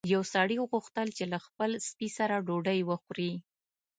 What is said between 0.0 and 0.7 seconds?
یو سړي